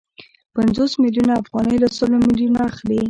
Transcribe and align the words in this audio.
پنځوس 0.55 0.91
میلیونه 1.03 1.33
افغانۍ 1.41 1.75
له 1.83 1.89
سلو 1.97 2.17
میلیونو 2.27 2.59
اخلي 2.69 2.97